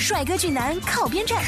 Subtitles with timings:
[0.00, 1.44] 帅哥俊男靠边站，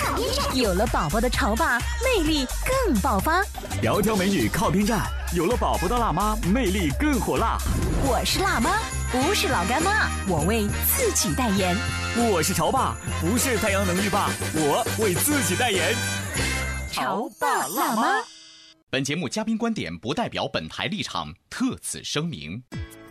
[0.54, 2.46] 有了宝宝的潮爸魅力
[2.84, 3.42] 更爆发。
[3.82, 7.56] 窈窕美女靠边站，有了宝宝的辣妈魅力更火辣。
[8.04, 8.78] 我是辣妈，
[9.10, 11.74] 不是老干妈，我为自己代言。
[12.30, 15.94] 我是潮爸，不是太阳能浴霸，我为自己代言。
[16.92, 18.22] 潮爸辣妈。
[18.90, 22.62] 本节目嘉宾观点不代表本台立场，特此声明。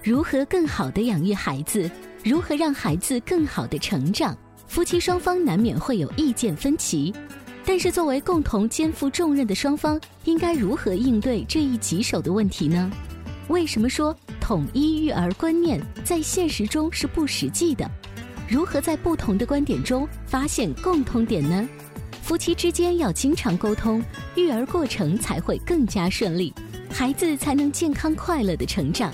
[0.03, 1.89] 如何更好的养育孩子？
[2.23, 4.37] 如何让孩子更好的成长？
[4.71, 7.13] 夫妻双方难免会有意见分歧，
[7.65, 12.89] 但是作为共同肩负重任的双方，应该如何应对这一棘手的问题呢？
[13.49, 17.85] 为什么说统一育儿观念在现实中是不实际的？
[18.47, 21.67] 如何在不同的观点中发现共通点呢？
[22.21, 24.01] 夫妻之间要经常沟通，
[24.35, 26.53] 育儿过程才会更加顺利，
[26.89, 29.11] 孩子才能健康快乐的成长。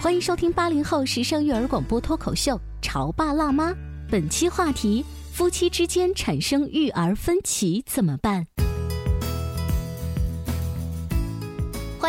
[0.00, 3.70] 欢迎收听八零后时尚育儿广播脱口秀《潮爸辣妈》。
[4.14, 8.46] 本期话题：夫妻之间产生育儿分歧怎么办？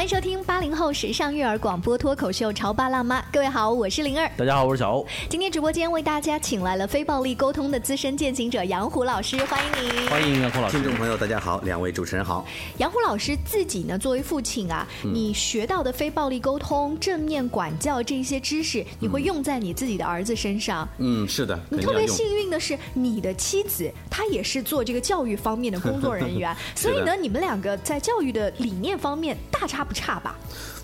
[0.05, 5.07] 迎收听八零后时尚育儿广播脱口秀《潮爸辣妈》，各位好，我是灵儿，大家好，我是小欧。
[5.27, 10.77] 今天直播间为大家请来了非暴力沟通的资深践行者杨虎老师，欢迎你，欢迎杨虎老师。
[10.77, 12.45] 听众朋友，大家好，两位主持人好。
[12.77, 20.87] 杨虎老师自己呢，作为父亲啊，你学到的非暴力沟通、正面管教这些知识，你会用在你自己的儿子身上？
[20.99, 21.59] 嗯，是的。
[21.71, 30.35] 你特别幸运的是，你的妻子她也是做这个教育方面的工作人员， 所以呢，你们两个在教育的理念方面大差不差吧？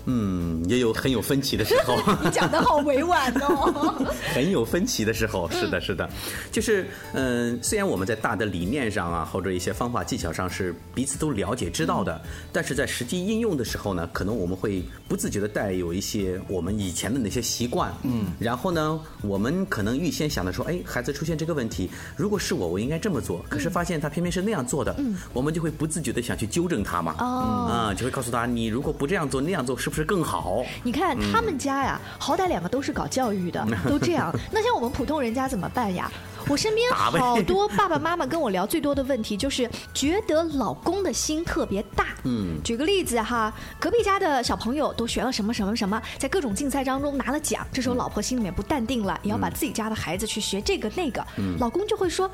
[0.06, 1.96] 嗯，也有很有分歧的时候。
[2.22, 4.12] 你讲的好委婉哦。
[4.34, 6.08] 很有分歧的时候，是的，是的，
[6.50, 12.20] 就是嗯，虽然我们在大的理念上啊，或者一些方法技巧上是彼此都了解知道的，
[12.52, 17.92] 但是在实际应用的时候呢，可能我们会不自觉的带有一些我们以前的那些习惯。
[18.02, 18.26] 嗯。
[18.38, 23.44] 然后呢，我们可能预先想的说，哎，孩子出现这个问题，如果是我，我应该这么做。
[23.48, 27.14] 可是发现他偏偏是那样做的，嗯，我们就会不自觉的想去纠正他嘛。
[27.20, 27.68] 哦。
[27.70, 29.91] 啊，就会告诉他，你如果不这样做，那样做是。
[29.92, 30.64] 不是更好？
[30.82, 34.34] 你看他们家呀，好歹两个都是搞教育的，都这样。
[34.50, 36.10] 那像我们普通人家怎么办呀？
[36.52, 42.08] 我身边好多爸爸妈妈跟我聊最多的问题就是觉得老公的心特别大。
[42.24, 51.24] 嗯，举个例子哈，隔壁家的小朋友都学了什么什么什么，在各种竞赛当中拿了奖，这时候老婆心里面不淡定了，也要把自己家的孩子去学这个那个。
[51.58, 52.28] 老公就会说：“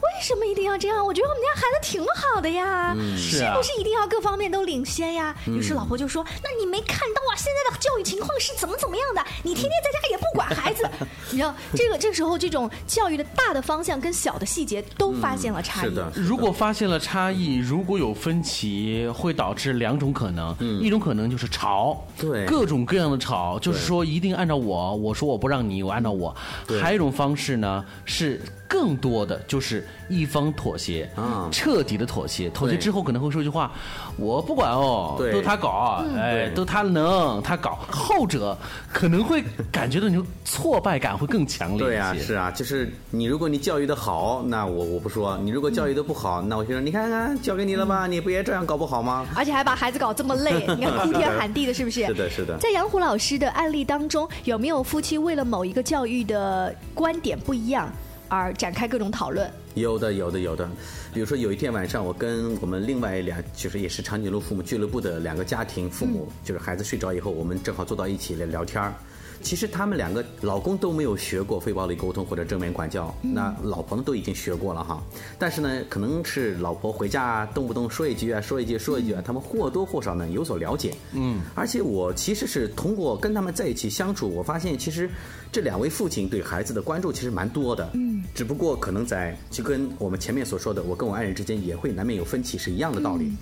[0.00, 1.04] 为什么一定要这样？
[1.04, 9.22] 我觉得我们家孩子挺好的呀，是不是一定要各方面都领先呀？”于是老婆就说：“那你没看到啊，现在的教育情况是怎么怎么样的？
[9.42, 10.88] 你天天在家也不管孩子，
[11.30, 15.88] 你知道这个这时候这种教育的大。”大的方向跟小的细节都发现了差异。
[15.88, 20.54] 是的，如果发现了差异，如果有分歧，会导致两种可能。
[20.60, 26.32] 嗯，一种可能就是吵，对，各种各样的吵，就是说一定按照我，我说我不让你，我按照我。
[26.80, 32.48] 还有一种方式呢，是更多的就是一方妥协，啊，彻底的妥协。
[32.50, 33.72] 妥协之后可能会说句话
[34.16, 38.56] ：“我不管哦，都他搞，哎，都他能，他搞。”后者
[38.92, 39.42] 可能会
[39.72, 41.86] 感觉到你种挫败感会更强烈一些。
[41.86, 43.37] 对啊，是啊，就是你如。
[43.38, 49.24] 如果你教育的好，那我我不说；你如果教育的不好，那我就说你看看，交给你了吧，你不也照样搞不好吗？
[49.36, 52.04] 而且还把孩子搞这么累， 你看哭天喊地的，是不是？
[52.06, 52.58] 是的，是的。
[52.58, 57.88] 在杨虎老师的案例当中，有没有夫妻为了某一个教育的观点不一样
[58.28, 59.48] 而展开各种讨论？
[59.74, 60.68] 有的，有的，有的。
[61.14, 68.92] 比如说有一天晚上，我跟我们另外两，就是也是长颈鹿父母俱乐部的两个家庭父母，就是孩子睡着以后，我们正好坐到一起来聊天儿。
[69.40, 75.02] 其实他们两个老公都没有学过非暴力沟通或者正面管教，那老婆呢都已经学过了哈。
[75.38, 80.94] 但是呢，可能是老婆回家动不动说一句啊，说一句说一句啊，他们或多或少呢有所了解。
[81.12, 85.08] 嗯，而且我其实是通过跟他们在一起相处，我发现其实
[85.52, 87.88] 这两位父亲对孩子的关注其实蛮多的。
[87.94, 93.32] 嗯，只不过可能在就跟我们前面所说的，我跟我爱人之间也会难免有分歧是一样的道理。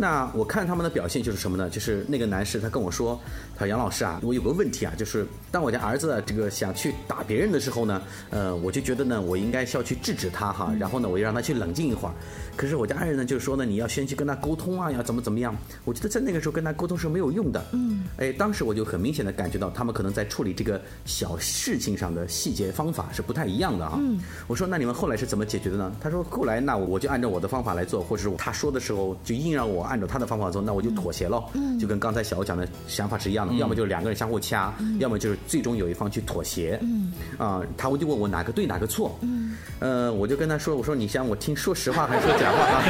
[0.00, 1.68] 那我看他们的表现就是什么呢？
[1.68, 3.20] 就是那个男士他跟我说，
[3.54, 8.00] 他说杨老师啊，我有个问题啊，就是当我家儿子这个想去打别人的时候呢，
[8.30, 12.14] 呃，我就觉得呢，我应该是要去制止他哈，然后呢，我要让他去冷静一会儿。
[12.60, 15.56] 可是我家爱人呢，就是说呢，你要先去跟他沟通啊，要怎么怎么样？
[15.82, 17.64] 我觉得在那个时候跟他沟通是没有用的。
[17.72, 23.94] 嗯，哎，当时我就很明显的感觉到他们可能在处理这个小事情上的细节方法是不太一样的啊。
[23.96, 25.90] 嗯，我说那你们后来是怎么解决的呢？
[26.02, 31.42] 他说后来那我就按照我的方法来做，或者是他说的时候就硬让我按照他的方法做，那我就妥协了。
[31.54, 36.78] 嗯，就跟刚才小欧讲的想法是一样的，要么就是两个人相互掐，要么就是最终有一方去妥协。
[36.82, 39.18] 嗯，啊，他我就问我哪个对哪个错。
[39.22, 42.82] 嗯，呃，我就跟他说，我说你想我听说实话还是说假话啊？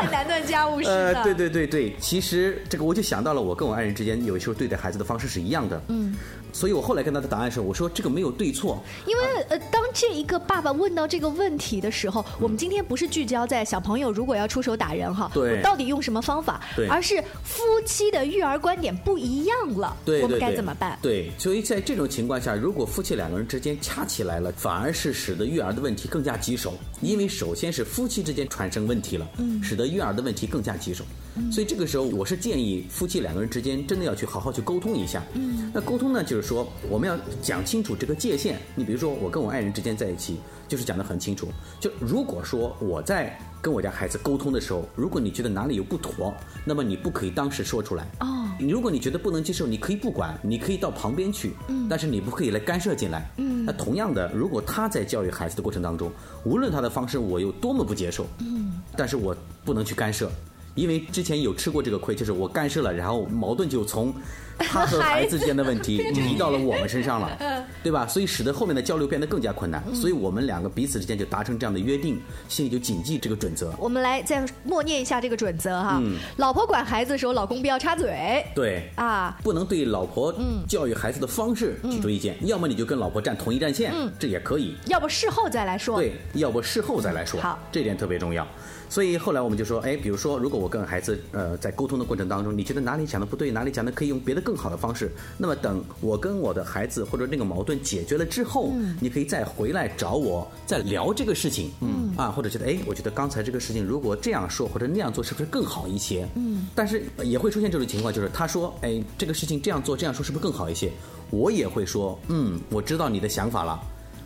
[0.00, 0.88] 很难断家务事。
[0.88, 5.80] 呃，对对对对，其实这个我就想到了，我跟我爱人之间有时候对待孩子的方式是一样的。
[5.88, 6.14] 嗯，
[6.52, 8.82] 所以我后来跟他的答案是，我说这个没有对错。
[9.06, 20.98] 因为呃，当这一个爸爸问到这个问题的时候，我们今天不是聚焦在小朋友如果要出手打人哈，对我到底用什么方法，对而是夫妻的育儿观点不一样了，我们对对对该怎么办？
[21.00, 31.04] 对，所以在这种情况下，如果夫妻两个人之间掐起来了，反而是使得育儿的问题更加棘手，因为首先是夫妻之间产生问题了，嗯，使得育儿的问题更加棘手。
[31.50, 35.22] 所以这个时候，我是建议夫妻两个人之间真的要去好好去沟通一下。
[35.34, 38.58] 嗯，那沟通呢，就是说我们要讲清楚这个界限。
[38.74, 40.38] 你比如说，我跟我爱人之间在一起，
[40.68, 41.48] 就是讲得很清楚。
[41.80, 46.34] 就如果说我在跟我家孩子沟通的时候，如果你觉得哪里有不妥，
[46.64, 48.04] 那么你不可以当时说出来。
[48.20, 53.64] 哦，你如果你觉得不能接受，你可以不管，你可以到旁边去，嗯，但是你不可以来干涉进来，嗯。
[53.64, 56.12] 那同样的，如果他在教育孩子的过程当中，
[56.44, 59.34] 无论他的方式我有多么不接受，嗯，但是我
[59.64, 60.30] 不能去干涉。
[60.74, 64.14] 因为之前有吃过这个亏，就是我干涉了，然后矛盾就从
[64.58, 68.06] 他和孩子之间的问题 移到了我们身上了，对吧？
[68.06, 69.82] 所以使得后面的交流变得更加困难。
[69.94, 73.72] 所以我们两个彼此之间就达成这样的约定，心里就谨记这个准则。
[73.78, 76.02] 我们来再默念一下这个准则哈。
[76.36, 78.44] 老婆管孩子的时候，老公不要插嘴。
[78.54, 80.34] 对啊，不能对老婆
[80.68, 84.74] 教育孩子的方式提出意见，要么你就跟老婆站同一战线，这也可以。
[84.86, 85.98] 要不事后再来说。
[85.98, 87.40] 对，要不事后再来说。
[87.40, 88.46] 好，这点特别重要。
[88.88, 98.70] 所以后来我们就说，哎，比如说，如果我跟孩子呃在沟通的过程当中，你觉得哪里讲的不对，哪里讲的可以用别的更好的方式，那么等我跟我的孩子或者那个矛盾解决了之后，
[99.00, 102.12] 你可以再回来找我，再聊这个事情，嗯。
[102.16, 106.28] 啊，或者觉得哎，我觉得刚才这个事情如果这样说或者那样做，是不是更好一些？
[106.34, 110.92] 嗯，但是也会出现这种情况，就是他说，哎，这个事情这样做这样说是不是更好一些？
[111.30, 113.80] 我也会说，嗯，我知道你的想法了。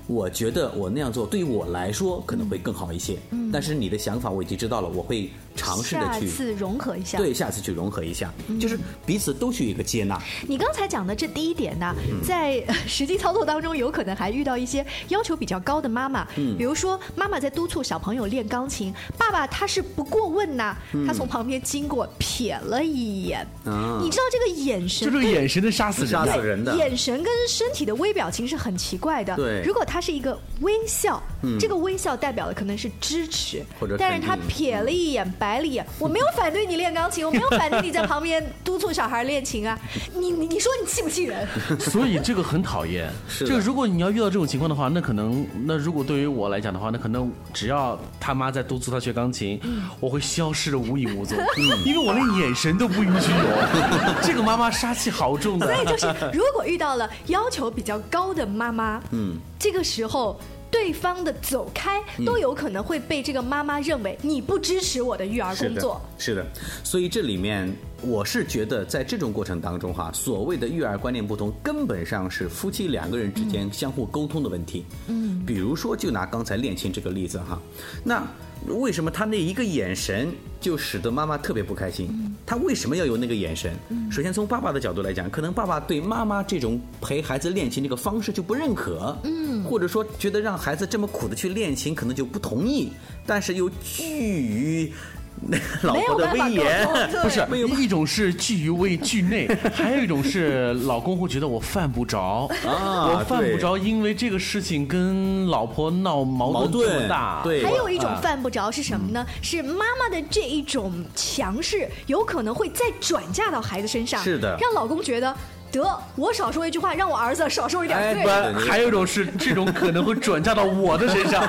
[0.06, 7.18] 我觉得我那样做对于我来说可能会更好一些，嗯，但是你的想法我已经知道了，我会尝试的去下次融合一下。
[7.18, 10.18] 对，下次去融合一下，就是彼此都去一个接纳。
[10.46, 16.26] 你刚才讲的这第一点呢，嗯在呃 实际操作当中，有可能还遇到一些要求比较高的妈妈。
[16.36, 20.76] 嗯，比如说妈妈在督促小朋友练钢琴，爸爸他是不过问呐，
[21.06, 23.46] 他从旁边经过瞥了一眼。
[23.64, 26.06] 嗯啊你知道这个眼神就这，个眼神的杀死。
[26.06, 29.36] 杀死人的，眼神跟身体的微表情是很奇怪的。
[29.36, 31.22] 对如果他是一个微笑，
[31.58, 39.78] 这个微笑代表的可能是支持，或者但是他瞥了一眼，白了一眼，我没有反对你练钢琴，我没有反对你在旁边督促小孩练琴啊。
[40.14, 41.46] 你你你说你气不气人？
[41.80, 43.10] 所以这个很讨厌。
[43.26, 49.58] 是这个如果你要遇到这种情况的话，那可能那如果对于我来讲的话，那可能只要他妈在督促他学钢琴，
[50.00, 51.38] 我会消失的无影无踪，
[51.84, 54.18] 因为我连眼神都不允许有。
[54.22, 55.66] 这个妈妈杀气好重的。
[55.66, 60.38] 所以就是，如果遇到了要求比较高的妈妈，嗯，这个时候。
[60.70, 66.46] 对方的走开都有可能会被这个妈妈认为你不支持我的育儿是的工作，，是的，
[66.84, 67.70] 所以这里面
[68.02, 74.84] 我是觉得，在这种过程当中哈，所谓的育儿观念不同，根本上是夫妻两个人之间相互沟通的问题。
[75.08, 77.60] 嗯，比如说，就拿刚才练琴这个例子哈，
[78.04, 78.24] 那
[78.66, 80.28] 为什么他那一个眼神
[80.60, 82.08] 就使得妈妈特别不开心？
[82.46, 83.74] 他为什么要有那个眼神？
[84.10, 92.92] 首先从爸爸的角度来讲，可能爸爸对妈妈这种陪孩子练琴这个方式就不认可，嗯，或者说觉得让孩子这么苦的去练琴，可能就不同意，
[93.26, 94.06] 但是又惧
[94.40, 95.17] 于那个
[95.82, 107.40] 老没有婆的办法沟威严，通不是，一种是惧于畏惧内， 还有一种是老公会觉得我犯不着，啊我犯不着，因为这个事情跟老婆闹矛矛盾这么大。
[107.44, 107.64] 对。
[107.64, 109.24] 还有一种啊犯不着是什么呢？
[109.42, 114.56] 是妈妈的这一种强势，有可能会再转嫁到孩子身上，是的。
[114.60, 115.34] 让老公觉得
[115.72, 118.22] 得我少说一句话，让我儿子少受一点罪。
[118.22, 121.42] 不，还有一种是 这种可能会转嫁到我的身上。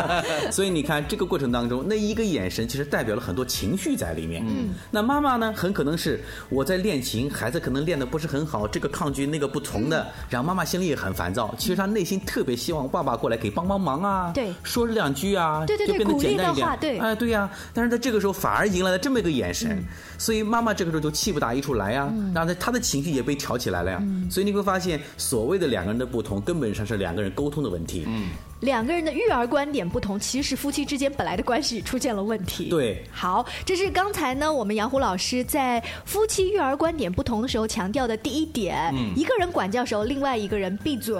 [0.50, 4.44] 所以你看，这个过程当中，那一个眼神其实代表了很多情绪在里面。
[4.46, 11.54] 嗯，那妈妈呢，很可能是我在练琴，孩子可能练的不是很好，这个抗拒那个不从的，然后妈妈心里也很烦躁。
[11.58, 16.68] 其实她内心特别希望爸爸过来给帮帮忙啊，对，说两句啊，对对对，变得简单一点。
[16.80, 17.48] 对，哎，对呀。
[17.74, 19.82] 但是在这个时候反而迎来了这么一个眼神，
[20.18, 24.02] 所以妈妈这个时候就气不打一处来呀，然后她的情绪也被挑起来了呀。
[24.30, 28.04] 所以你会发现，所谓的两个人的不同，根本上是两个人沟通的问题。
[28.06, 28.28] 嗯。
[28.60, 32.70] 两个人的育儿观点不同，其实夫妻之间本来的关系出现了问题。
[32.70, 41.18] 对，好，这是刚才呢，我们杨虎老师在夫妻育儿观点不同的时候强调的第一点：一个人管教时候，另外一个人闭嘴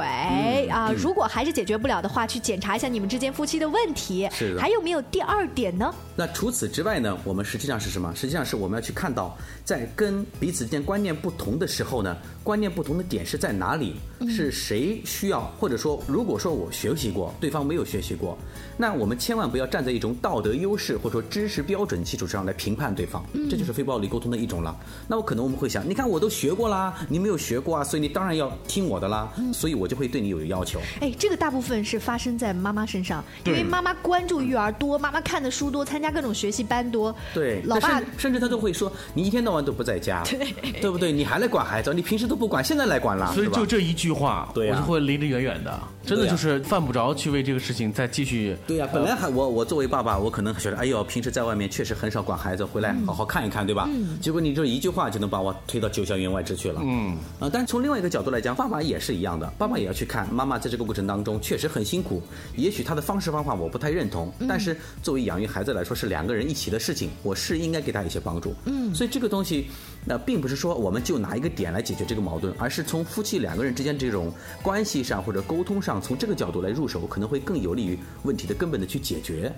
[0.69, 0.91] 啊。
[0.97, 4.29] 如果还是解决不了的话，去检查一下你们之间夫妻的问题。
[4.33, 4.61] 是的。
[4.61, 5.95] 还有没有第二点呢？
[6.17, 7.19] 那除此之外呢？
[7.23, 8.15] 我们实际上是什么？
[8.17, 13.97] 实际上是我们要去看到，在跟彼此之间观念不同的时候呢，观念不同的点是在哪里？
[14.27, 15.43] 是谁需要？
[15.59, 18.37] 或者说，如果说我学习过，对方没有学习过，
[18.77, 24.77] 那我们千万不要站在一种道德优势或者说知识标准基础上来评判对方，这就是非暴力沟通的一种了。
[25.09, 30.81] 那我可能我们会想，你看我都学过啦，你没有学过啊，所以你当然要听我的啦，所以我就会对你有要求。
[31.01, 37.15] 哎，这个大部分是发生在妈妈身上，因为妈妈关注育儿多，妈妈看的书多，参加各种学习班多。
[37.35, 41.13] 对，老爸甚至他都会说，你一天到晚都不在家，对，对不对？
[41.13, 47.57] 你还来管孩子，你平时都不管，现在来管了，所以就这一句话，对我就会离得远远的，真的就是犯不着去为这个。
[47.67, 53.89] 事情再继续对呀，本来还我我作为爸爸，我可能觉得哎呦，平时在外面确实很少管孩子，回来好好看一看，对吧？
[53.91, 54.21] 嗯。
[54.21, 56.81] 结果你这一句话就能把我推到九霄云外之去了。
[56.85, 57.17] 嗯。
[57.41, 62.23] 啊，但是从另外一个角度来讲，爸爸也是一样的，爸爸也要去看妈妈在这个过程当中确实很辛苦，
[62.57, 68.55] 也许他的方式方法我不太认同，但是作为养育孩子来说是两个人一起的事情，我是应该给他一些帮助。
[68.67, 68.95] 嗯。
[68.95, 69.67] 所以这个东西，
[70.05, 74.33] 那并不是说我们就拿一个点来解决这个矛盾，而是从夫妻两个人之间这种
[74.63, 77.57] 关系上或者沟通上，从这个角度来入手，可能会更。
[77.57, 79.51] 有利于问题的根本的去解决，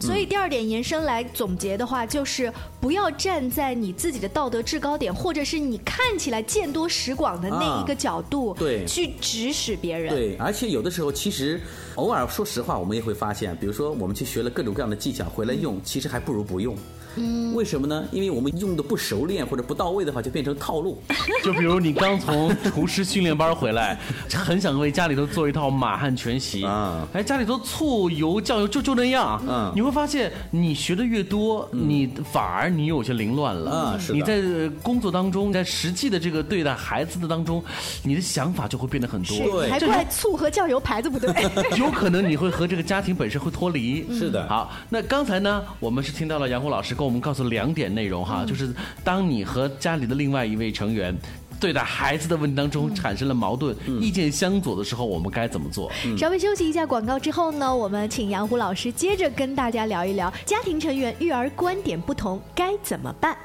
[0.00, 10.12] 所以第二点延伸来总结的话，就是不要站在你自己的道德制高点，或者是你看起来见多识广的那一个角度，对，去指使别人。
[10.14, 11.60] 对，而且有的时候其实
[11.96, 16.74] 偶尔说实话，我们也会发现，比如说我们去学了各种各样的技巧回来用，其实还不如不用。
[17.16, 18.04] 嗯，为什么呢？
[18.10, 21.02] 因为我们用的不熟练或者不到位的话，就变成套路。
[21.44, 23.98] 就比如你刚从厨师训练班回来，
[24.30, 29.42] 很想为家里头做一套满汉全席啊，哎，家里头醋油酱油就就那样。
[29.46, 33.70] 嗯，你会发现你学的越多，你反而你有些凌乱了。
[33.70, 34.40] 啊，是你在
[34.82, 37.62] 工作当中，在实际的这个对待孩子的当中，
[38.02, 39.36] 你的想法就会变得很多。
[39.38, 41.30] 对，还怪醋和酱油牌子不对。
[41.76, 44.06] 有可能你会和这个家庭本身会脱离。
[44.16, 44.48] 是的。
[44.48, 46.94] 好，那刚才呢，我们是听到了杨红老师。
[47.04, 51.16] 我们告诉两点内容哈，就是当你和家里的另外一位成员
[51.60, 55.90] 对待孩子的问题当中产生了矛盾、意见相左的时候，我们该怎么做？
[56.18, 63.36] 稍微休息一下广告之后呢，我们请杨虎老师接着跟大家聊一聊家庭成员育儿观点不同该怎么办。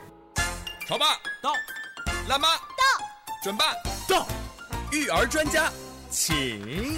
[0.87, 1.05] 潮爸
[1.43, 1.51] 到，
[2.27, 3.05] 辣妈到，
[3.43, 3.65] 准爸
[4.07, 4.27] 到，
[4.91, 5.71] 育儿专家
[6.09, 6.97] 请。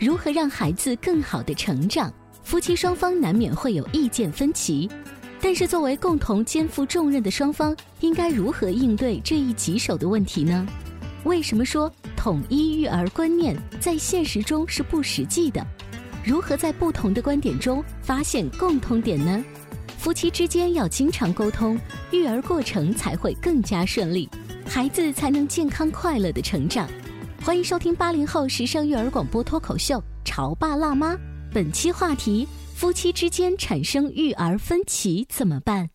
[0.00, 2.12] 如何让孩子更好的成长？
[2.42, 4.90] 夫妻双方难免会有意见分歧，
[5.40, 10.66] 但是作为共同肩负重任的双方，应该如何应对这一棘手的问题呢？
[11.24, 15.66] 为什么说统一育儿观念在现实中是不实际的？
[16.22, 19.42] 如何在不同的观点中发现共通点呢？
[19.96, 21.78] 夫妻之间要经常沟通，
[22.10, 24.28] 育儿过程才会更加顺利，
[24.66, 26.86] 孩子才能健康快乐的成长。
[27.44, 31.12] 欢迎收听八零后时尚育儿广播脱口秀《潮爸辣妈》，
[31.52, 35.90] 本期话题：夫妻之间产生育儿分歧怎么办？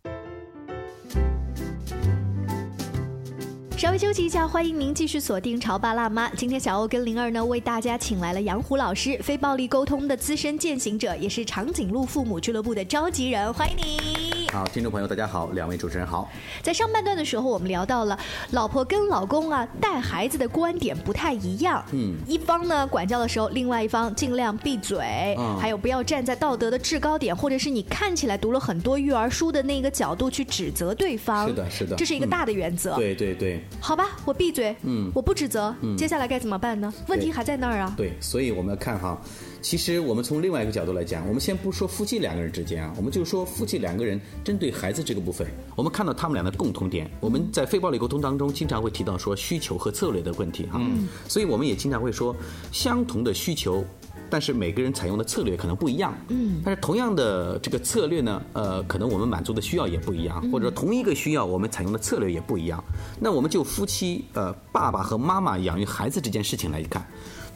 [3.75, 6.29] 稍微休息一下，欢迎您继续锁定《潮爸辣妈》。
[6.37, 14.18] 今天小欧跟灵儿呢，为大家请来了杨虎老师，非暴力沟通的资深践行者，也是长颈鹿父母俱乐部的召集人，欢迎你。
[14.51, 16.27] 好，听众朋友大家好，两位主持人好。
[16.63, 18.17] 在上半段的时候，我们聊到了
[18.49, 21.85] 老婆跟老公啊带孩子的观点不太一样。
[21.91, 31.47] 嗯，一方呢管教的时候，另外一方尽量闭嘴，嗯还有不要站在道德的制高点，或者是你看起来读了很多育儿书的那个角度去指责对方。
[31.47, 32.95] 是的是的这是一个大的原则。
[32.95, 36.91] 对对对好吧，我闭嘴，嗯我不指责，接下来该怎么办呢？
[37.07, 37.93] 问题还在那儿啊。
[37.95, 39.15] 对，所以我们要看哈，
[39.61, 47.09] 其实我们从另外一个角度来讲，我们先不说夫妻两个人之间啊，我们就说夫妻两个人针对孩子这个部分，我们看到他们俩的共同点。
[47.19, 50.81] 我们在非暴力沟通当中经常会提到说需求和策略的问题哈，
[51.27, 52.35] 所以我们也经常会说
[52.71, 53.83] 相同的需求。
[54.31, 62.83] 但是每个人采用的策略可能不一样，嗯，但是同样的这个策略呢，呃，可能我们满足的需要也不一样，或者说同一个需要我们采用的策略也不一样。
[63.19, 67.03] 那我们就夫妻呃爸爸和妈妈养育孩子这件事情来看，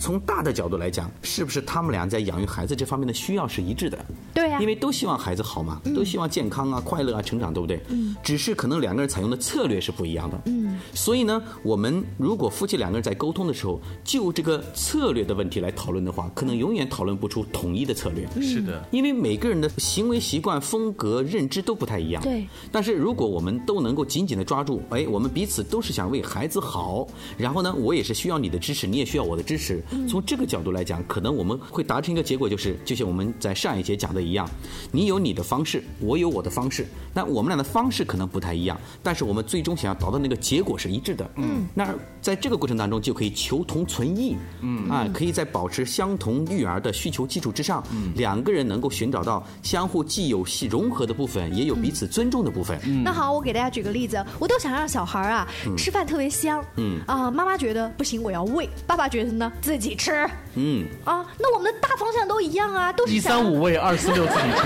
[0.04, 3.98] 从大的角度来讲，是不是他们俩在养育孩子这方面的需要是一致的？
[4.34, 7.82] 对呀因为都希望孩子好嘛，都希望健康啊、快乐啊、成长，对不对？
[7.88, 8.14] 嗯。
[8.22, 10.42] 只是可能两个人采用的策略是不一样的。
[10.48, 10.78] 嗯。
[10.94, 18.28] 所以呢，我们如果夫妻两个人在沟通的时候，就这个策略的问题来讨论的话，可能永远讨论不出统一的策略。
[18.42, 22.22] 是的，因为每个人的行为习惯、风格、认知都不太一样。
[22.22, 22.46] 对。
[22.74, 27.08] 但是如果我们都能够紧紧的抓住，哎，我们彼此都是想为孩子好，
[27.38, 29.82] 然后呢，我也是需要你的支持，你也需要我的支持。
[30.08, 34.50] 从这个角度来讲，可能我们会达成一个结果，就是就像我们在上一节讲的一样，
[34.92, 41.30] 你有你的方式，我有我的方式，那我们俩的方式可能不太一样，但是我们最终想要达到那个结果是一致的。
[41.38, 41.66] 嗯。
[41.74, 44.36] 那在这个过程当中，就可以求同存异。
[44.62, 44.90] 嗯。
[44.90, 47.84] 啊，可以在保持相同育儿的需求基础之上，
[48.16, 52.80] 两个人能够寻找到相互既有系融合的部分，也有彼此尊重的部分。
[53.04, 55.48] 那好，我给大家举个例子，我都想让小孩啊、
[55.78, 60.30] 吃饭特别香，嗯啊，妈妈觉得不行，我要喂；爸爸觉得呢，自己自己吃。
[60.56, 61.26] 嗯，啊。
[61.40, 64.64] 那我们的大方向都一样啊，都是一三五位，二四六自己吃。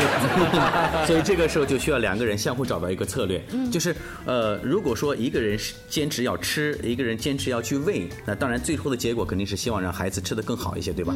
[1.07, 11.13] 所以这个时候就需要两个人相互找到一个策略，嗯就是呃，如果说一个人是坚持要吃，一个人坚持要去喂，那当然最后的结果肯定是希望让孩子吃得更好一些，对吧？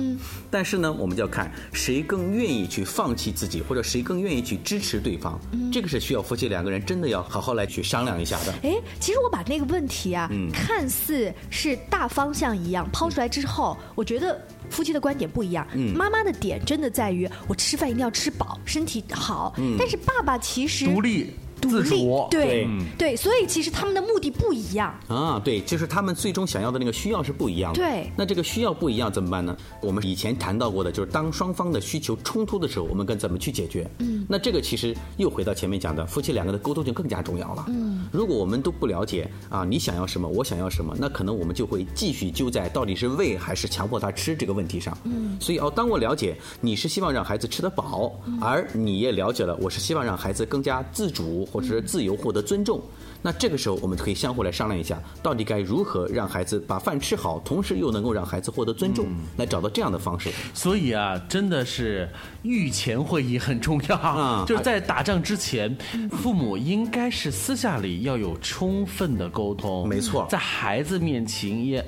[0.49, 8.53] 但是呢，我们就要看谁更愿意去放弃自己，或者谁更愿意去支持对方，嗯这个是需要夫妻两个人真的要好好来去商量一下的。
[8.63, 14.39] 哎，其实我把那个问题啊，看似是大方向一样抛出来之后，我觉得
[14.69, 15.65] 夫妻的观点不一样。
[15.95, 19.53] 妈妈的点真的在于我吃饭一定要吃饱，身体好。
[19.77, 24.93] 但是爸爸其实独立独立自主，对嗯对，所以其实他们的目的不一样。
[25.07, 27.79] 啊，对，就是他们最终想要的那个需要是不一样的。
[27.79, 29.55] 对那这个需要不一样怎么办呢？
[29.81, 33.89] 我们以前谈到过的，就是当双方的需求冲突的时候，我们该怎么去解决？
[33.99, 37.65] 嗯，那这个其实又回到前面讲的，夫妻两个的沟通就更加重要了。
[37.69, 44.97] 嗯，如果我们都不了解啊，你想要什么，我想要什么，那可能我们就会继续揪在到底是喂还是强迫他吃这个问题上。
[45.03, 52.81] 嗯，所以哦，当我了解你是希望让孩子吃得饱，而你也了解了我是希望让孩子更加自主或者是自由获得尊重。
[53.23, 59.05] 那这个时候，我们可以相互来商量一下，到底该如何让孩子把饭吃好，同时又能够让孩子获得尊重，
[59.37, 60.31] 来找到这样的方式。
[60.55, 62.09] 所以啊，真的是
[62.41, 65.77] 御前会议很重要啊就是在打仗之前，
[66.09, 71.85] 父母应该是私下里要有充分的沟通，没错在孩子面前也。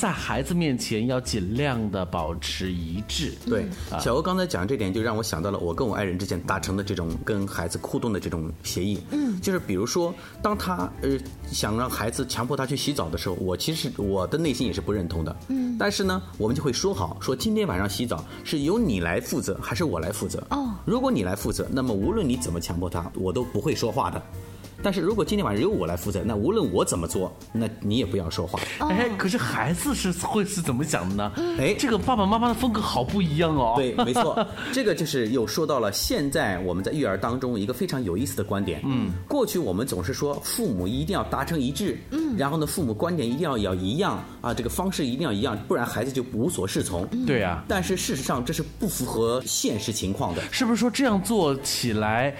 [0.00, 3.34] 在孩子面前要尽量的保持一致。
[3.44, 3.66] 对，
[4.00, 8.98] 小欧刚才讲这点，就让我想到了我跟我爱人之间达成的这种跟孩子互动的这种协议。
[9.10, 11.18] 嗯，就是比如说，当他呃
[11.52, 15.36] 想让孩子强迫他去洗澡的时候，我其实我的内心也是不认同的。
[15.48, 20.42] 嗯，但是呢，我们就会说好，说今天晚上洗澡是由你来负责，还是我来负责？
[20.48, 24.22] 哦，如果你来负责，那么无论你怎么强迫他，我都不会说话的。
[24.82, 28.58] 但是如果今天晚上由我来负责，那无论我怎么做，那你也不要说话。
[28.78, 31.32] 哎，可是孩子是会是怎么想的呢？
[31.58, 33.74] 哎这个爸爸妈妈的风格好不一样哦。
[33.76, 38.80] 对， 没错，这个就是又说到了现在我们在育儿当中一个非常有意思的观点。
[38.84, 47.06] 嗯，过去我们总是说父母一定要达成一致，嗯，然后呢，父母观点一定要要一样啊，这个方式一定要一样，不然孩子就无所适从。
[47.26, 50.42] 对啊，但是事实上这是不符合现实情况的。
[50.50, 52.34] 是不是说这样做起来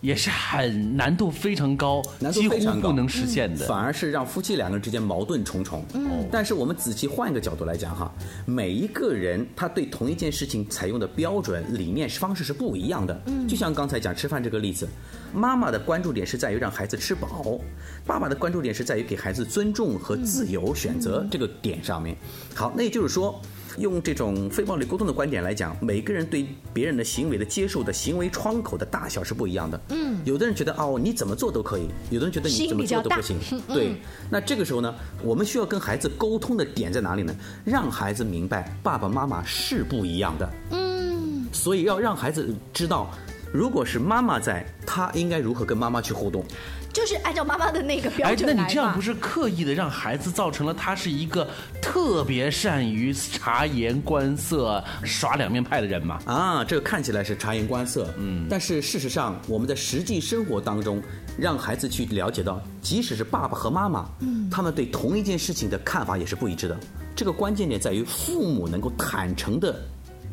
[0.00, 3.66] 也是很难度非常高，难度几乎非常高不能实现的？
[3.66, 5.84] 反而是让夫妻两个人之间矛盾重重。
[5.94, 8.10] 嗯，但是我们仔细换一个角度来讲哈，
[8.46, 13.22] 每一个人他对同一件事情采用的标准、理念、方式是不一样的。
[13.26, 14.88] 嗯，就像刚才讲吃饭这个例子，
[15.34, 17.60] 妈妈的关注点是在于让孩子吃饱，
[18.06, 22.16] 爸爸的关注点是在于给孩子尊重和自由选择这个点上面。
[22.54, 23.40] 好，那也就是说。
[23.80, 29.80] 用这种非暴力沟通的观点来讲，每个人对别人的行为的接受的行为窗口的大小是不一样的。
[29.88, 33.38] 嗯，有的人觉得哦你怎么做都可以，有的人觉得你怎么做都不行。
[33.66, 33.96] 对，
[34.30, 37.34] 那这个时候呢，我们需要跟孩子沟通的点在哪里呢？
[37.64, 40.50] 让孩子明白爸爸妈妈是不一样的。
[40.72, 43.10] 嗯，所以要让孩子知道，
[43.52, 46.44] 如果是妈妈在，他应该如何跟妈妈去互动。
[46.92, 49.00] 就是按照妈妈的那个标哎，准来嘛那你这样不。
[49.00, 51.48] 是刻意的让孩子造成了他是一个
[51.80, 56.20] 特别善于察言观色、耍两面派的人吗？
[56.26, 61.02] 啊，这个看起来是察言观色，嗯，但是事实上，我们在实际生活当中，
[61.38, 66.78] 让孩子去了解到，即使是爸爸和妈妈，嗯，他们对同一件事情的看法也是不一致的。
[67.16, 69.74] 这个关键点在于父母能够坦诚的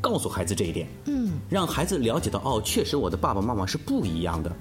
[0.01, 4.51] 告诉孩子这一点，嗯，让孩子了解到，哦，确实我的爸爸妈妈是不一样的。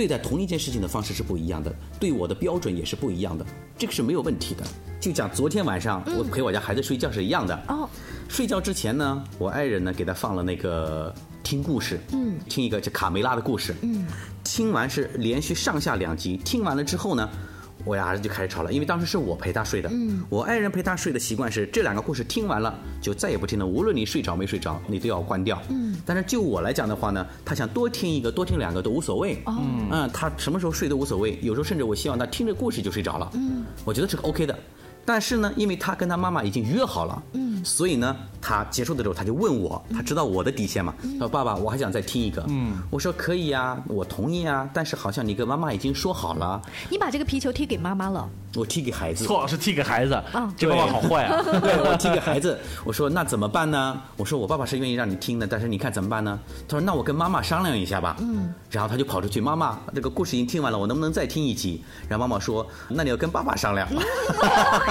[0.00, 3.44] 对待同一件事情的方式是不一样的，对我的标准也是不一样的，
[3.76, 4.64] 这个是没有问题的。
[4.98, 7.54] 就讲昨天晚上我陪我家孩子睡觉是一样的。
[7.68, 7.86] 哦，
[8.26, 14.06] 睡觉之前呢，我爱人呢给他放了那个听故事，嗯，听一个叫卡梅拉的故事，嗯，
[14.42, 17.28] 听完是连续上下两集，听完了之后呢。
[17.84, 19.88] 我俩儿子就开始吵了，因为当时是我陪他睡的。
[19.92, 25.60] 嗯，我爱人陪他睡的习惯是这两个故事听完了就再也不听了，无论你睡着没睡着，你都要关掉。
[25.68, 29.40] 嗯，但是就我来讲的话呢，他想多听一个多听两个都无所谓。
[29.46, 29.56] 哦，
[29.90, 33.30] 嗯，他什么时候睡都无所谓，有时候甚至我希望他听着故事就睡着了。
[33.34, 34.58] 嗯，我觉得这个 OK 的。
[35.02, 51.42] 但是呢，因为他跟他妈妈已经约好了，嗯，所以呢，他结束的时候他就问我，他知道我的底线嘛，他说爸爸，我还想再听一个，嗯，我说可以呀，我同意啊，但是好像你跟妈妈已经说好了，你把这个皮球踢给妈妈了，我踢给孩子，错是踢给孩子，啊这爸爸好坏啊！
[51.60, 54.00] 对我踢给孩子，我说那怎么办呢？
[54.16, 56.38] 我说我爸爸是愿意让你听的，但是你看怎么办呢？
[56.68, 58.16] 他说那我跟妈妈商量一下吧。
[58.20, 61.82] 嗯，然后他就跑出去，妈妈，这个故事已经听完了，我能不能再听一集？
[62.08, 63.86] 然后妈妈说，那你要跟爸爸商量。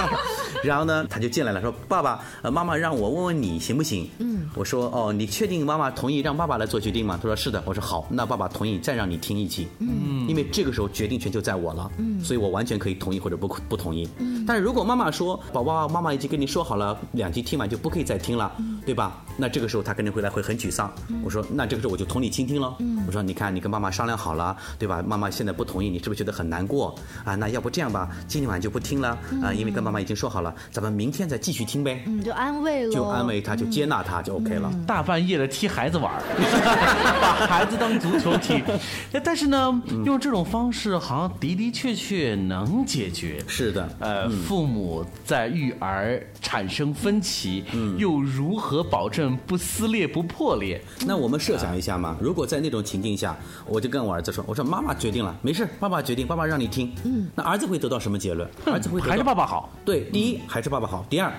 [0.62, 4.06] 然后呢，他就进来了，说爸爸，呃，妈妈妈让我问问你行不行？
[4.18, 7.16] 嗯，我说哦，你确定妈妈同意让爸爸来做决定吗？
[7.16, 7.62] 他说是的。
[7.64, 9.66] 我说好，那爸爸同意再让你听一期。
[9.78, 11.90] 嗯，因为这个时候决定权就在我了。
[11.96, 14.06] 嗯，所以我完全可以同意或者不不同意。
[14.18, 18.52] 嗯，但是如果妈妈说，宝宝，妈妈已经跟你说好了，两集听完就不可以再听了，
[18.84, 19.24] 对吧？
[19.40, 20.92] 那这个时候他肯定回来会很沮丧。
[21.24, 22.76] 我说那这个时候我就同理倾听了。
[23.06, 25.02] 我说你看你跟妈妈商量好了，对吧？
[25.06, 27.34] 妈妈现在不同意，你是不是觉得很难过啊？
[27.34, 29.08] 那要不这样吧，今晚就不听了
[29.42, 32.02] 啊，因为跟妈妈已经说好了，咱们明天再继续听呗。
[32.06, 34.70] 嗯，就安慰了，就安慰他，就接纳他，就 OK 了。
[34.86, 36.22] 大半夜的踢孩子玩儿，
[37.20, 38.62] 把孩子当足球踢。
[39.12, 43.42] 哎但是呢，用这种方式好像的的确确能解决。
[43.46, 47.64] 是的，呃，父母在育儿产生分歧，
[47.96, 50.80] 又如何保证不撕裂、不破裂？
[51.06, 56.92] 那我们设想一下嘛，如果在那种情境下，我就跟我儿子说，我说妈妈决定了，没事，爸爸决定，爸爸让你听。
[57.04, 58.48] 嗯，那儿子会得到什么结论？
[58.66, 59.70] 儿子会还是爸爸好。
[59.84, 61.32] 对，第一还是爸爸好，第二，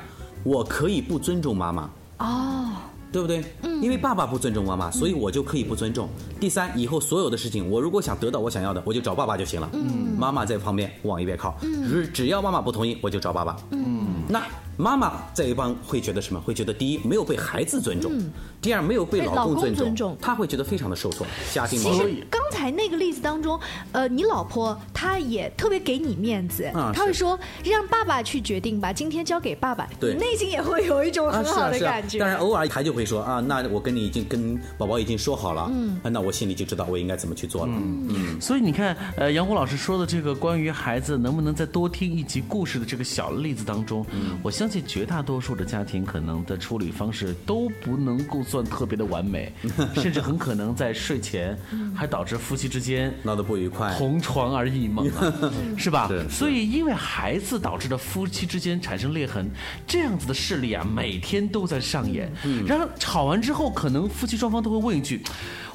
[0.43, 1.89] 我可以不尊重妈妈。
[2.19, 2.69] 哦，
[3.12, 3.43] 对不对？
[3.63, 6.08] 嗯，因为爸爸不尊重妈妈，所以我就可以不尊重。
[6.39, 9.69] 第三，以后所有的事情，我如果想得到我想要的，我就找爸爸就行了。
[9.73, 11.58] 嗯，妈妈在旁边往一边靠。
[11.62, 13.58] 嗯，只只要妈妈不同意，我就找爸爸。
[13.71, 14.43] 嗯，那
[14.81, 16.41] 妈妈在一帮会觉得什么？
[16.41, 18.11] 会觉得第一没有被孩子尊重，
[18.59, 22.09] 第二没有被被老公尊尊重他会觉得非常的受挫，家庭其矛盾。
[22.09, 23.59] 实刚才那个例子当中，
[23.91, 32.17] 呃，你老婆她也特别给你面子，啊她会说让爸爸去决定吧，今天交给爸爸，对你内心也会有一种啊，很好的感觉。。
[32.17, 37.73] 当然，偶尔他就会说啊，那我跟你已经跟宝宝已经说好了，嗯，那我心里就知道我应该怎么去做了。
[37.75, 44.03] 嗯嗯，所以你看，呃，杨虎老师说的这个关于孩子能不能再多听一集故事的这个小例子当中，
[44.41, 49.51] 我相信绝大多数的家庭可能的处理方式都不能够算特别的完美，
[49.95, 51.57] 甚至很可能在睡前
[51.93, 53.93] 还导致夫妻之间闹得不愉快。
[53.97, 56.10] 同床而异梦啊， 是吧？
[56.29, 59.49] 所以因为孩子导致的夫妻之间产生裂痕，
[59.86, 62.31] 这样子的事例啊，每天都在上演。
[62.45, 65.21] 嗯然后吵完之后，可能夫妻双方都会问一句：“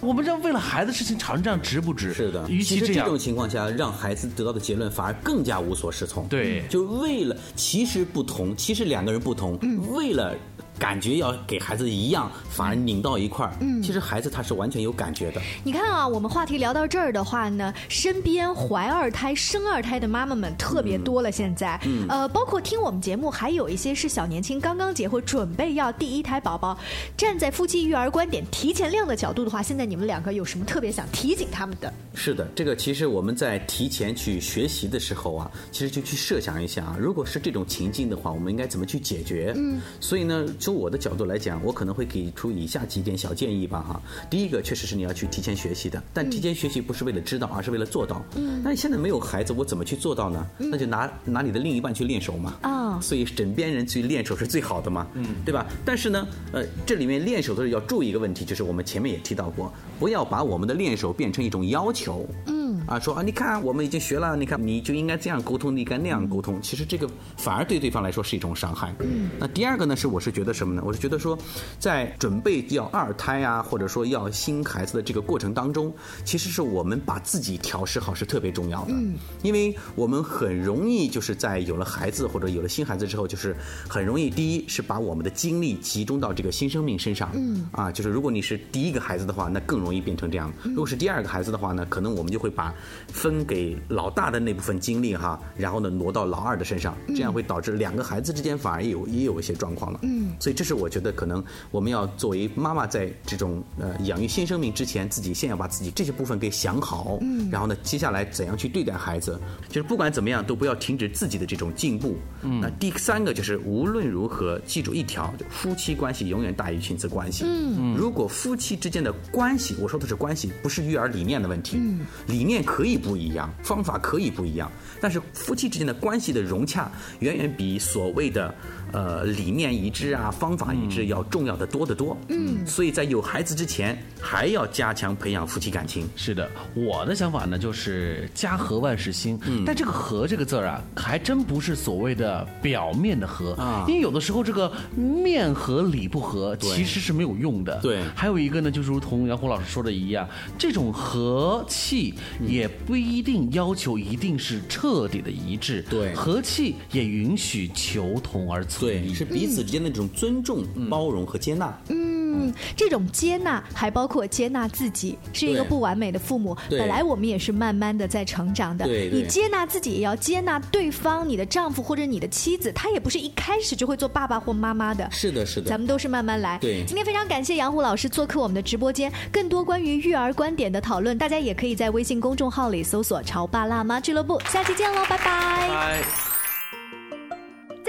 [0.01, 6.27] 我们这为了孩子事情吵成这样值不值？”是的，与其这样这种，情况下，让孩子得到的结论反而更加无所适从。
[6.29, 9.59] 对就为了其实不同，其实两个人不同，
[9.93, 10.35] 为了。
[10.79, 13.53] 感觉要给孩子一样，反而拧到一块儿。
[13.61, 15.41] 嗯，其实孩子他是完全有感觉的。
[15.65, 21.31] 你看啊，我们话题聊到这儿的话呢，身边怀二胎、生二胎的妈妈们特别多了。
[21.31, 26.79] 现在，呃，包括听我们节目，还有一些是小年轻刚刚结婚，准备要第一胎宝宝。
[27.17, 31.93] 站在夫妻育儿观点提前量的角度的话，现在你们两个有什么特别想提醒他们的？
[32.15, 39.53] 是的，这个其实我们在提前去学习的时候啊，其实就去设想一下啊，如果是这种情境的话，我们应该怎么去解决？
[39.57, 44.03] 嗯，所以呢，从我的角度来讲，我可能会给出以下几点小建议吧哈。
[44.29, 48.21] 第一个，确实是你要去提前学习的，但提前学习不是为了知道，而是为了做到。
[48.35, 50.45] 嗯，那你现在没有孩子，我怎么去做到呢？
[50.59, 52.57] 那就拿拿你的另一半去练手嘛。
[52.63, 55.65] 啊所以枕边人去练手是最好的嘛，嗯，对吧？
[55.85, 62.67] 但是呢，呃，这里面练手的时候要注意一个问题，就是我们前面也提到过，不要把我们的练手变成一种要求，嗯。
[62.87, 66.61] 啊，说啊，你看我们已经学了，你看你就应该这样沟通，你应该那样沟通。
[66.63, 68.95] 其实这个反而对对方来说是一种伤害。
[69.01, 70.83] 嗯那第二个呢，是我是觉得什么呢？
[70.85, 71.39] 我是觉得说，
[71.79, 78.93] 在准备要二胎啊，或者说要新孩子的这个过程当中，其实是我们把自己调试好是特别重要的。
[78.93, 83.55] 嗯，因为我们很容易就是在有了孩子或者有了新孩子之后，就是
[83.89, 87.31] 很容易第一是把我们的精力集中到这个新生命身上。
[87.35, 90.53] 嗯，啊，就是如果你是第一个孩子的话，那更容易变成这样。
[90.65, 92.75] 如果是第二个孩子的话呢，可能我们就会把
[93.09, 100.01] 分给老大的那部分精力哈，然后呢挪到老二的身上，这样会导致两个孩子之间反而也有也有一些状况了。
[100.03, 107.19] 嗯，所以这是我觉得可能我们要作为妈妈在这种呃养育新生命之前，自己先要把自己这些部分给想好。
[107.21, 112.17] 嗯，然后呢，接下来怎样去对待孩子，就是不管怎么样都不要停止自己的这种进步。
[112.43, 117.45] 嗯，那第三个就是无论如何记住一条，就夫妻关系永远大于亲子关系。
[117.45, 121.77] 嗯，如果夫妻之间的关系，我说的是关系，不是育儿理念的问题。
[121.77, 128.55] 嗯，理念可以不一样，方法可以不一样，但是夫妻之间的关系的融洽，远远比所谓的
[128.97, 132.17] 呃理念一致啊、方法一致要重要的多得多。
[132.29, 136.09] 嗯，所以在有孩子之前，还要加强培养夫妻感情。
[136.17, 139.39] 是的，我的想法呢就是家和万事兴。
[139.47, 147.79] 嗯，但这个和这个字儿啊，还真不是所谓的表面的和啊，因为有的时候这个面和理不和其实是没有用的。
[147.83, 155.85] 对，还有一个呢，就是如同杨虎老师说的一样，这种和气也不一定要求一定是彻底的一致。
[155.91, 159.15] 对和气也允许求同而存对，异。
[159.17, 161.75] 是彼此之间的这种尊重、包容和接纳。
[161.89, 166.55] 嗯，这种接纳还包括接纳自己是一个不完美的父母。
[166.69, 168.85] 本来我们也是慢慢的在成长的。
[168.85, 175.09] 对对你接纳自己，也要接纳对方，你的丈夫或者你的妻子，他也不是一开始就会做爸爸或妈妈的。
[175.11, 175.71] 是的，是的。
[175.71, 176.59] 咱们都是慢慢来。
[176.59, 184.39] 对今天非常感谢杨虎老师做客我们的直播间，更多关于育儿观点的讨论，大家也可以在微信公众号里搜索“潮爸辣妈俱乐部”。
[184.53, 186.26] 下期见喽，拜拜。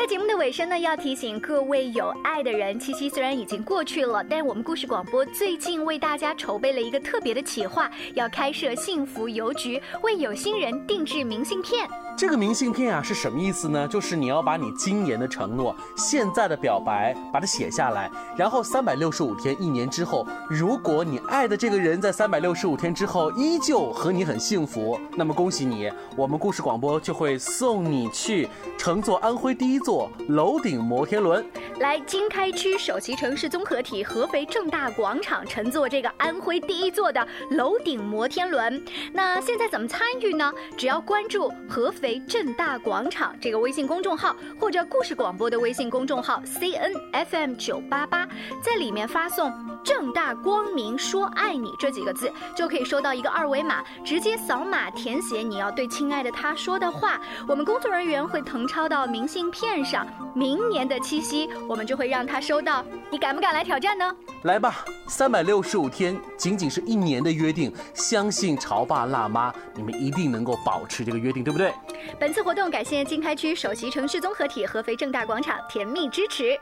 [0.08, 11.86] 节目的尾声呢，要提醒各位有爱的人，七夕虽然已经过去了，但我们故事广播最近为大家筹备了一个特别的企划，要开设幸福邮局，为有心人定制明信片。
[12.18, 13.88] 这个明信片啊是什么意思呢？
[13.88, 28.50] 就是你要把你今年的承诺、现在的表白把它写下来，然后三百六十五天，一年之后，如果你爱的这个人在三百六十五天之后依旧和你很幸福，那么恭喜你，我们故事广播就会送你去
[28.80, 31.46] 乘坐安徽第一座楼顶摩天轮。
[31.80, 38.84] 来经开区首席城市综合体合肥正大广场乘坐这个安徽第一座的楼顶摩天轮。
[39.14, 40.52] 那现在怎么参与呢？
[40.76, 48.26] 只要关注合肥为正大广场这个微信公众号，或者故事广播的微信公众号 C N F M 九八八，
[48.64, 49.52] 在里面发送
[49.84, 60.08] “正大光明说爱你”这几个字，就可以收到一个二维码，直接扫码填写你要对亲爱的他说的话，我们工作人员会誊抄到明信片上。
[60.34, 62.86] 明年的七夕，我们就会让他收到。
[63.10, 64.16] 你敢不敢来挑战呢？
[64.44, 71.74] 来吧，三百六十五天仅仅是一年的约定，相信潮爸辣妈，你们一定能够保持这个约定，对不对？
[72.20, 76.58] 本次活动感谢经开区首席城市综合体合肥正大广场甜蜜支持。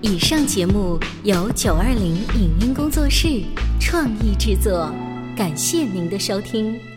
[0.00, 3.42] 以上节目由九二零影音工作室
[3.80, 4.92] 创意制作，
[5.36, 6.93] 感谢您的收听。